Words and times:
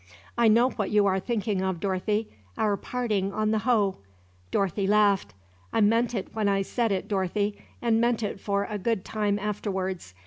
"I 0.35 0.47
know 0.47 0.71
what 0.71 0.89
you 0.89 1.05
are 1.05 1.19
thinking 1.19 1.61
of, 1.61 1.79
Dorothy 1.79 2.27
our 2.57 2.75
parting 2.75 3.31
on 3.31 3.51
the 3.51 3.59
hoe." 3.59 3.97
Dorothy 4.49 4.87
laughed. 4.87 5.35
"I 5.71 5.79
meant 5.79 6.15
it 6.15 6.29
when 6.33 6.49
I 6.49 6.63
said 6.63 6.91
it, 6.91 7.07
Dorothy, 7.07 7.59
and 7.83 8.01
meant 8.01 8.23
it 8.23 8.39
for 8.39 8.63
a 8.67 8.79
good 8.79 9.05
time 9.05 9.37
afterwards. 9.37 10.15